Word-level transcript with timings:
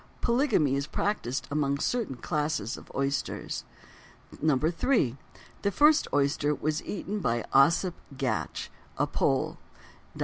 Polygamy 0.19 0.75
is 0.75 0.87
practised 0.87 1.47
among 1.51 1.77
certain 1.77 2.15
classes 2.15 2.75
of 2.75 2.91
oysters. 2.95 3.65
3. 4.35 5.17
The 5.61 5.71
first 5.71 6.07
oyster 6.11 6.55
was 6.55 6.83
eaten 6.85 7.19
by 7.19 7.45
Ossip 7.53 7.93
Gatch, 8.17 8.69
a 8.97 9.05
Pole 9.05 9.59
(d. 10.17 10.19